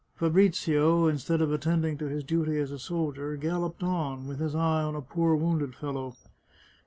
[0.15, 4.55] Fabrizio, instead of attend ing to his duty as a soldier, galloped on, with his
[4.55, 6.15] eye on a poor wounded fellow.